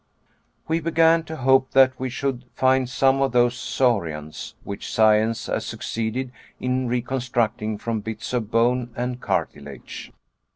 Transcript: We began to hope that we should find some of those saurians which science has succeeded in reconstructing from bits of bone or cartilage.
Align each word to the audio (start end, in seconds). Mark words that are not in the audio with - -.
We 0.67 0.79
began 0.79 1.23
to 1.25 1.35
hope 1.35 1.69
that 1.73 1.99
we 1.99 2.09
should 2.09 2.45
find 2.55 2.89
some 2.89 3.21
of 3.21 3.33
those 3.33 3.53
saurians 3.55 4.55
which 4.63 4.91
science 4.91 5.45
has 5.45 5.67
succeeded 5.67 6.31
in 6.59 6.87
reconstructing 6.87 7.77
from 7.77 7.99
bits 7.99 8.33
of 8.33 8.49
bone 8.49 8.89
or 8.97 9.15
cartilage. 9.17 10.11